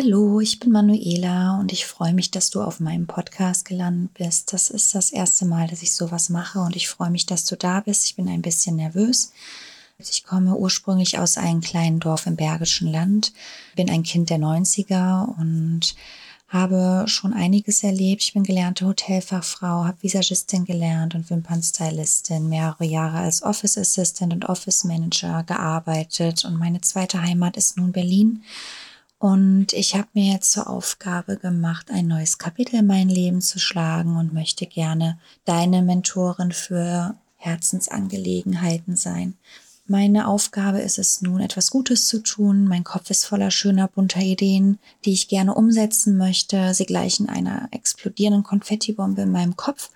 Hallo, 0.00 0.38
ich 0.38 0.60
bin 0.60 0.70
Manuela 0.70 1.58
und 1.58 1.72
ich 1.72 1.84
freue 1.84 2.14
mich, 2.14 2.30
dass 2.30 2.50
du 2.50 2.62
auf 2.62 2.78
meinem 2.78 3.08
Podcast 3.08 3.64
gelandet 3.64 4.14
bist. 4.14 4.52
Das 4.52 4.70
ist 4.70 4.94
das 4.94 5.10
erste 5.10 5.44
Mal, 5.44 5.66
dass 5.66 5.82
ich 5.82 5.92
sowas 5.92 6.28
mache 6.28 6.60
und 6.60 6.76
ich 6.76 6.88
freue 6.88 7.10
mich, 7.10 7.26
dass 7.26 7.44
du 7.46 7.56
da 7.56 7.80
bist. 7.80 8.04
Ich 8.04 8.14
bin 8.14 8.28
ein 8.28 8.40
bisschen 8.40 8.76
nervös. 8.76 9.32
Ich 9.98 10.22
komme 10.22 10.54
ursprünglich 10.54 11.18
aus 11.18 11.36
einem 11.36 11.62
kleinen 11.62 11.98
Dorf 11.98 12.28
im 12.28 12.36
Bergischen 12.36 12.86
Land, 12.86 13.32
bin 13.74 13.90
ein 13.90 14.04
Kind 14.04 14.30
der 14.30 14.38
90er 14.38 15.36
und 15.36 15.96
habe 16.46 17.08
schon 17.08 17.32
einiges 17.32 17.82
erlebt. 17.82 18.22
Ich 18.22 18.34
bin 18.34 18.44
gelernte 18.44 18.86
Hotelfachfrau, 18.86 19.84
habe 19.84 20.00
Visagistin 20.00 20.64
gelernt 20.64 21.16
und 21.16 21.28
Wimpernstylistin, 21.28 22.48
mehrere 22.48 22.84
Jahre 22.84 23.18
als 23.18 23.42
Office 23.42 23.76
Assistant 23.76 24.32
und 24.32 24.48
Office 24.48 24.84
Manager 24.84 25.42
gearbeitet 25.42 26.44
und 26.44 26.56
meine 26.56 26.82
zweite 26.82 27.20
Heimat 27.20 27.56
ist 27.56 27.76
nun 27.76 27.90
Berlin. 27.90 28.44
Und 29.18 29.72
ich 29.72 29.96
habe 29.96 30.08
mir 30.12 30.32
jetzt 30.32 30.52
zur 30.52 30.70
Aufgabe 30.70 31.36
gemacht, 31.36 31.90
ein 31.90 32.06
neues 32.06 32.38
Kapitel 32.38 32.76
in 32.76 32.86
mein 32.86 33.08
Leben 33.08 33.40
zu 33.40 33.58
schlagen 33.58 34.16
und 34.16 34.32
möchte 34.32 34.66
gerne 34.66 35.18
deine 35.44 35.82
Mentorin 35.82 36.52
für 36.52 37.16
Herzensangelegenheiten 37.36 38.96
sein. 38.96 39.36
Meine 39.90 40.28
Aufgabe 40.28 40.80
ist 40.80 40.98
es 40.98 41.22
nun, 41.22 41.40
etwas 41.40 41.70
Gutes 41.70 42.06
zu 42.06 42.22
tun. 42.22 42.68
Mein 42.68 42.84
Kopf 42.84 43.08
ist 43.08 43.24
voller 43.24 43.50
schöner, 43.50 43.88
bunter 43.88 44.20
Ideen, 44.20 44.78
die 45.04 45.14
ich 45.14 45.28
gerne 45.28 45.54
umsetzen 45.54 46.18
möchte. 46.18 46.74
Sie 46.74 46.84
gleichen 46.84 47.28
einer 47.28 47.68
explodierenden 47.70 48.42
Konfettibombe 48.42 49.22
in 49.22 49.32
meinem 49.32 49.56
Kopf. 49.56 49.90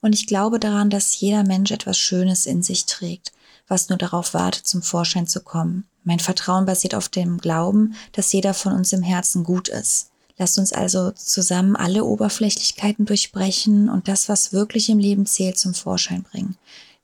Und 0.00 0.14
ich 0.14 0.28
glaube 0.28 0.60
daran, 0.60 0.90
dass 0.90 1.18
jeder 1.18 1.42
Mensch 1.42 1.72
etwas 1.72 1.98
Schönes 1.98 2.46
in 2.46 2.62
sich 2.62 2.86
trägt, 2.86 3.32
was 3.66 3.88
nur 3.88 3.98
darauf 3.98 4.32
wartet, 4.32 4.66
zum 4.66 4.80
Vorschein 4.80 5.26
zu 5.26 5.40
kommen. 5.40 5.84
Mein 6.06 6.20
Vertrauen 6.20 6.66
basiert 6.66 6.94
auf 6.94 7.08
dem 7.08 7.38
Glauben, 7.38 7.96
dass 8.12 8.32
jeder 8.32 8.54
von 8.54 8.72
uns 8.72 8.92
im 8.92 9.02
Herzen 9.02 9.42
gut 9.42 9.66
ist. 9.68 10.10
Lasst 10.38 10.56
uns 10.56 10.72
also 10.72 11.10
zusammen 11.10 11.74
alle 11.74 12.04
Oberflächlichkeiten 12.04 13.06
durchbrechen 13.06 13.88
und 13.88 14.06
das, 14.06 14.28
was 14.28 14.52
wirklich 14.52 14.88
im 14.88 14.98
Leben 14.98 15.26
zählt, 15.26 15.58
zum 15.58 15.74
Vorschein 15.74 16.22
bringen. 16.22 16.56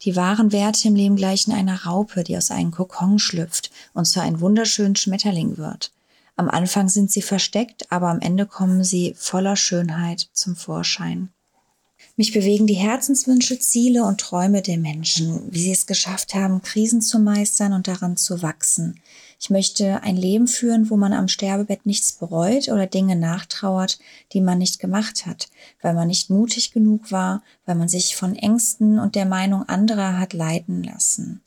Die 0.02 0.14
wahren 0.14 0.52
Werte 0.52 0.86
im 0.86 0.94
Leben 0.94 1.16
gleichen 1.16 1.50
einer 1.50 1.84
Raupe, 1.84 2.22
die 2.22 2.36
aus 2.36 2.52
einem 2.52 2.70
Kokon 2.70 3.18
schlüpft 3.18 3.72
und 3.92 4.04
zu 4.04 4.20
einem 4.20 4.40
wunderschönen 4.40 4.94
Schmetterling 4.94 5.58
wird. 5.58 5.90
Am 6.36 6.48
Anfang 6.48 6.88
sind 6.88 7.10
sie 7.10 7.22
versteckt, 7.22 7.90
aber 7.90 8.08
am 8.08 8.20
Ende 8.20 8.46
kommen 8.46 8.84
sie 8.84 9.14
voller 9.18 9.56
Schönheit 9.56 10.28
zum 10.32 10.54
Vorschein. 10.54 11.30
Mich 12.16 12.32
bewegen 12.32 12.66
die 12.66 12.74
Herzenswünsche, 12.74 13.58
Ziele 13.58 14.04
und 14.04 14.20
Träume 14.20 14.60
der 14.60 14.76
Menschen, 14.76 15.50
wie 15.50 15.62
sie 15.62 15.72
es 15.72 15.86
geschafft 15.86 16.34
haben, 16.34 16.60
Krisen 16.60 17.00
zu 17.00 17.18
meistern 17.18 17.72
und 17.72 17.88
daran 17.88 18.18
zu 18.18 18.42
wachsen. 18.42 19.00
Ich 19.40 19.48
möchte 19.48 20.02
ein 20.02 20.16
Leben 20.16 20.46
führen, 20.46 20.90
wo 20.90 20.96
man 20.96 21.14
am 21.14 21.26
Sterbebett 21.26 21.86
nichts 21.86 22.12
bereut 22.12 22.68
oder 22.68 22.86
Dinge 22.86 23.16
nachtrauert, 23.16 23.98
die 24.32 24.42
man 24.42 24.58
nicht 24.58 24.78
gemacht 24.78 25.26
hat, 25.26 25.48
weil 25.80 25.94
man 25.94 26.06
nicht 26.06 26.28
mutig 26.28 26.72
genug 26.72 27.10
war, 27.10 27.42
weil 27.64 27.76
man 27.76 27.88
sich 27.88 28.14
von 28.14 28.36
Ängsten 28.36 28.98
und 28.98 29.14
der 29.14 29.26
Meinung 29.26 29.62
anderer 29.68 30.18
hat 30.18 30.34
leiten 30.34 30.84
lassen. 30.84 31.40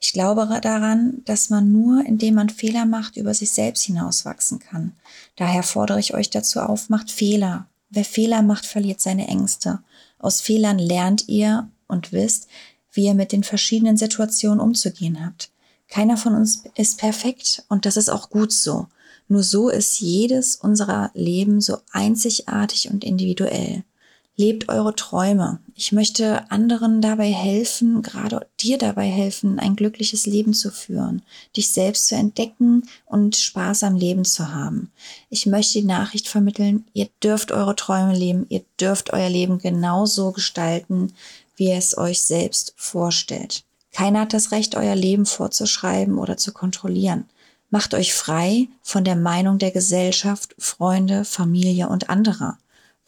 Ich 0.00 0.12
glaube 0.12 0.58
daran, 0.60 1.22
dass 1.24 1.48
man 1.48 1.70
nur, 1.70 2.04
indem 2.04 2.34
man 2.34 2.50
Fehler 2.50 2.86
macht, 2.86 3.16
über 3.16 3.34
sich 3.34 3.52
selbst 3.52 3.84
hinauswachsen 3.84 4.58
kann. 4.58 4.92
Daher 5.36 5.62
fordere 5.62 6.00
ich 6.00 6.12
euch 6.12 6.28
dazu 6.28 6.58
auf, 6.58 6.88
macht 6.88 7.12
Fehler. 7.12 7.68
Wer 7.94 8.06
Fehler 8.06 8.40
macht, 8.40 8.64
verliert 8.64 9.02
seine 9.02 9.28
Ängste. 9.28 9.80
Aus 10.18 10.40
Fehlern 10.40 10.78
lernt 10.78 11.28
ihr 11.28 11.70
und 11.88 12.10
wisst, 12.10 12.48
wie 12.90 13.04
ihr 13.04 13.12
mit 13.12 13.32
den 13.32 13.44
verschiedenen 13.44 13.98
Situationen 13.98 14.60
umzugehen 14.60 15.22
habt. 15.24 15.50
Keiner 15.88 16.16
von 16.16 16.34
uns 16.34 16.64
ist 16.74 16.96
perfekt 16.96 17.64
und 17.68 17.84
das 17.84 17.98
ist 17.98 18.08
auch 18.08 18.30
gut 18.30 18.50
so. 18.50 18.86
Nur 19.28 19.42
so 19.42 19.68
ist 19.68 20.00
jedes 20.00 20.56
unserer 20.56 21.10
Leben 21.12 21.60
so 21.60 21.78
einzigartig 21.92 22.90
und 22.90 23.04
individuell. 23.04 23.84
Lebt 24.36 24.70
eure 24.70 24.94
Träume. 24.96 25.60
Ich 25.74 25.92
möchte 25.92 26.50
anderen 26.50 27.02
dabei 27.02 27.30
helfen, 27.30 28.00
gerade 28.00 28.46
dir 28.60 28.78
dabei 28.78 29.06
helfen, 29.06 29.58
ein 29.58 29.76
glückliches 29.76 30.24
Leben 30.24 30.54
zu 30.54 30.70
führen, 30.70 31.22
dich 31.54 31.70
selbst 31.70 32.06
zu 32.06 32.14
entdecken 32.14 32.88
und 33.04 33.36
Spaß 33.36 33.82
am 33.82 33.94
Leben 33.94 34.24
zu 34.24 34.54
haben. 34.54 34.90
Ich 35.28 35.44
möchte 35.44 35.80
die 35.80 35.86
Nachricht 35.86 36.28
vermitteln, 36.28 36.86
ihr 36.94 37.08
dürft 37.22 37.52
eure 37.52 37.76
Träume 37.76 38.16
leben, 38.16 38.46
ihr 38.48 38.64
dürft 38.80 39.12
euer 39.12 39.28
Leben 39.28 39.58
genauso 39.58 40.32
gestalten, 40.32 41.12
wie 41.56 41.68
ihr 41.68 41.76
es 41.76 41.98
euch 41.98 42.22
selbst 42.22 42.72
vorstellt. 42.76 43.64
Keiner 43.92 44.20
hat 44.20 44.32
das 44.32 44.50
Recht, 44.50 44.76
euer 44.76 44.94
Leben 44.94 45.26
vorzuschreiben 45.26 46.16
oder 46.16 46.38
zu 46.38 46.52
kontrollieren. 46.52 47.26
Macht 47.68 47.92
euch 47.92 48.14
frei 48.14 48.68
von 48.82 49.04
der 49.04 49.16
Meinung 49.16 49.58
der 49.58 49.70
Gesellschaft, 49.70 50.54
Freunde, 50.58 51.24
Familie 51.24 51.88
und 51.88 52.08
anderer. 52.08 52.58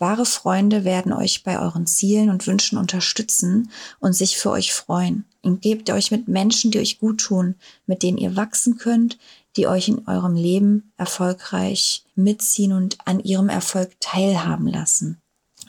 Wahre 0.04 0.26
Freunde 0.26 0.84
werden 0.84 1.14
euch 1.14 1.44
bei 1.44 1.58
euren 1.58 1.86
Zielen 1.86 2.28
und 2.28 2.46
Wünschen 2.46 2.76
unterstützen 2.76 3.70
und 4.00 4.12
sich 4.12 4.36
für 4.36 4.50
euch 4.50 4.74
freuen. 4.74 5.24
Umgebt 5.40 5.88
euch 5.88 6.10
mit 6.10 6.28
Menschen, 6.28 6.70
die 6.70 6.78
euch 6.78 6.98
gut 6.98 7.22
tun, 7.22 7.54
mit 7.86 8.02
denen 8.02 8.18
ihr 8.18 8.36
wachsen 8.36 8.76
könnt, 8.76 9.16
die 9.56 9.66
euch 9.66 9.88
in 9.88 10.06
eurem 10.06 10.34
Leben 10.34 10.92
erfolgreich 10.98 12.04
mitziehen 12.16 12.74
und 12.74 12.98
an 13.06 13.18
ihrem 13.18 13.48
Erfolg 13.48 13.98
teilhaben 13.98 14.66
lassen. 14.66 15.22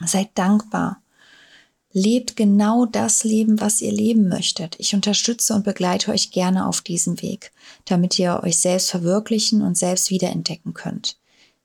Seid 0.04 0.28
dankbar. 0.34 1.00
Lebt 1.94 2.36
genau 2.36 2.84
das 2.84 3.24
Leben, 3.24 3.58
was 3.58 3.80
ihr 3.80 3.92
leben 3.92 4.28
möchtet. 4.28 4.76
Ich 4.78 4.94
unterstütze 4.94 5.54
und 5.54 5.64
begleite 5.64 6.12
euch 6.12 6.30
gerne 6.30 6.66
auf 6.66 6.82
diesem 6.82 7.22
Weg, 7.22 7.52
damit 7.86 8.18
ihr 8.18 8.42
euch 8.42 8.58
selbst 8.58 8.90
verwirklichen 8.90 9.62
und 9.62 9.78
selbst 9.78 10.10
wiederentdecken 10.10 10.74
könnt. 10.74 11.16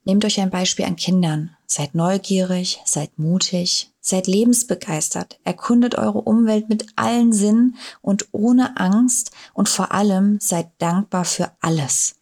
Nehmt 0.03 0.25
euch 0.25 0.39
ein 0.39 0.49
Beispiel 0.49 0.85
an 0.85 0.95
Kindern. 0.95 1.55
Seid 1.67 1.95
neugierig, 1.95 2.81
seid 2.85 3.17
mutig, 3.17 3.91
seid 4.01 4.27
lebensbegeistert, 4.27 5.39
erkundet 5.43 5.95
eure 5.95 6.21
Umwelt 6.21 6.69
mit 6.69 6.87
allen 6.95 7.31
Sinnen 7.31 7.77
und 8.01 8.27
ohne 8.31 8.77
Angst 8.77 9.31
und 9.53 9.69
vor 9.69 9.91
allem 9.91 10.39
seid 10.41 10.69
dankbar 10.79 11.23
für 11.23 11.51
alles. 11.61 12.15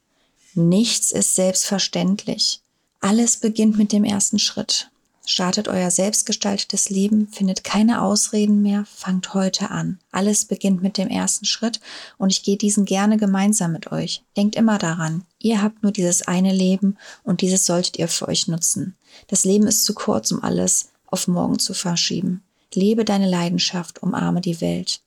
Nichts 0.53 1.11
ist 1.11 1.35
selbstverständlich. 1.35 2.61
Alles 2.99 3.37
beginnt 3.37 3.77
mit 3.77 3.93
dem 3.93 4.03
ersten 4.03 4.39
Schritt. 4.39 4.91
Startet 5.31 5.67
euer 5.67 5.91
selbstgestaltetes 5.91 6.89
Leben, 6.89 7.27
findet 7.27 7.63
keine 7.63 8.01
Ausreden 8.01 8.63
mehr, 8.63 8.85
fangt 8.91 9.35
heute 9.35 9.69
an. 9.69 9.99
Alles 10.11 10.45
beginnt 10.45 10.81
mit 10.81 10.97
dem 10.97 11.07
ersten 11.07 11.45
Schritt 11.45 11.79
und 12.17 12.31
ich 12.31 12.41
gehe 12.41 12.57
diesen 12.57 12.83
gerne 12.83 13.15
gemeinsam 13.17 13.71
mit 13.71 13.91
euch. 13.91 14.23
Denkt 14.35 14.55
immer 14.55 14.79
daran, 14.79 15.23
ihr 15.37 15.61
habt 15.61 15.83
nur 15.83 15.91
dieses 15.91 16.27
eine 16.27 16.51
Leben 16.51 16.97
und 17.21 17.41
dieses 17.41 17.67
solltet 17.67 17.99
ihr 17.99 18.07
für 18.07 18.27
euch 18.27 18.47
nutzen. 18.47 18.95
Das 19.27 19.45
Leben 19.45 19.67
ist 19.67 19.85
zu 19.85 19.93
kurz, 19.93 20.31
um 20.31 20.43
alles 20.43 20.89
auf 21.05 21.27
morgen 21.27 21.59
zu 21.59 21.75
verschieben. 21.75 22.41
Lebe 22.73 23.05
deine 23.05 23.29
Leidenschaft, 23.29 24.01
umarme 24.01 24.41
die 24.41 24.61
Welt. 24.61 24.99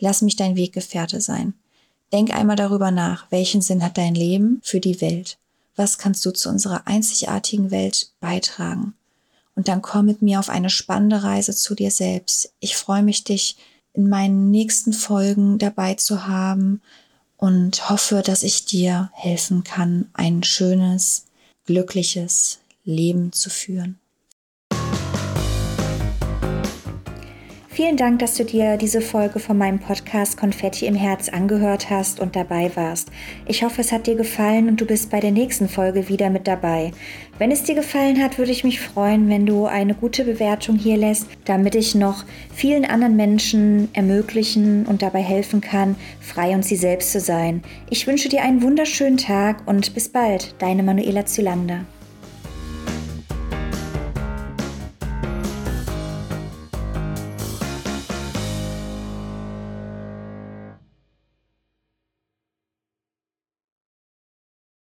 Lass 0.00 0.22
mich 0.22 0.34
dein 0.34 0.56
Weggefährte 0.56 1.20
sein. 1.20 1.54
Denk 2.12 2.34
einmal 2.34 2.56
darüber 2.56 2.90
nach, 2.90 3.30
welchen 3.30 3.60
Sinn 3.60 3.84
hat 3.84 3.96
dein 3.96 4.16
Leben 4.16 4.60
für 4.64 4.80
die 4.80 5.00
Welt? 5.00 5.38
Was 5.76 5.98
kannst 5.98 6.26
du 6.26 6.32
zu 6.32 6.48
unserer 6.48 6.88
einzigartigen 6.88 7.70
Welt 7.70 8.10
beitragen? 8.18 8.94
Und 9.58 9.66
dann 9.66 9.82
komm 9.82 10.06
mit 10.06 10.22
mir 10.22 10.38
auf 10.38 10.50
eine 10.50 10.70
spannende 10.70 11.24
Reise 11.24 11.52
zu 11.52 11.74
dir 11.74 11.90
selbst. 11.90 12.52
Ich 12.60 12.76
freue 12.76 13.02
mich, 13.02 13.24
dich 13.24 13.56
in 13.92 14.08
meinen 14.08 14.52
nächsten 14.52 14.92
Folgen 14.92 15.58
dabei 15.58 15.94
zu 15.94 16.28
haben 16.28 16.80
und 17.36 17.90
hoffe, 17.90 18.22
dass 18.24 18.44
ich 18.44 18.66
dir 18.66 19.10
helfen 19.14 19.64
kann, 19.64 20.10
ein 20.12 20.44
schönes, 20.44 21.24
glückliches 21.66 22.60
Leben 22.84 23.32
zu 23.32 23.50
führen. 23.50 23.98
Vielen 27.78 27.96
Dank, 27.96 28.18
dass 28.18 28.34
du 28.34 28.44
dir 28.44 28.76
diese 28.76 29.00
Folge 29.00 29.38
von 29.38 29.56
meinem 29.56 29.78
Podcast 29.78 30.36
Konfetti 30.36 30.86
im 30.86 30.96
Herz 30.96 31.28
angehört 31.28 31.90
hast 31.90 32.18
und 32.18 32.34
dabei 32.34 32.72
warst. 32.74 33.08
Ich 33.46 33.62
hoffe, 33.62 33.82
es 33.82 33.92
hat 33.92 34.08
dir 34.08 34.16
gefallen 34.16 34.66
und 34.66 34.80
du 34.80 34.84
bist 34.84 35.12
bei 35.12 35.20
der 35.20 35.30
nächsten 35.30 35.68
Folge 35.68 36.08
wieder 36.08 36.28
mit 36.28 36.48
dabei. 36.48 36.90
Wenn 37.38 37.52
es 37.52 37.62
dir 37.62 37.76
gefallen 37.76 38.20
hat, 38.20 38.36
würde 38.36 38.50
ich 38.50 38.64
mich 38.64 38.80
freuen, 38.80 39.28
wenn 39.28 39.46
du 39.46 39.66
eine 39.66 39.94
gute 39.94 40.24
Bewertung 40.24 40.74
hier 40.74 40.96
lässt, 40.96 41.28
damit 41.44 41.76
ich 41.76 41.94
noch 41.94 42.24
vielen 42.52 42.84
anderen 42.84 43.14
Menschen 43.14 43.88
ermöglichen 43.92 44.84
und 44.84 45.00
dabei 45.00 45.22
helfen 45.22 45.60
kann, 45.60 45.94
frei 46.20 46.56
und 46.56 46.64
sie 46.64 46.74
selbst 46.74 47.12
zu 47.12 47.20
sein. 47.20 47.62
Ich 47.90 48.08
wünsche 48.08 48.28
dir 48.28 48.42
einen 48.42 48.60
wunderschönen 48.60 49.18
Tag 49.18 49.62
und 49.66 49.94
bis 49.94 50.08
bald, 50.08 50.52
deine 50.58 50.82
Manuela 50.82 51.26
Zylander. 51.26 51.84